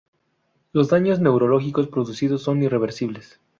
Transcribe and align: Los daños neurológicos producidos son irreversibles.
Los 0.71 0.89
daños 0.89 1.19
neurológicos 1.19 1.87
producidos 1.87 2.41
son 2.41 2.63
irreversibles. 2.63 3.39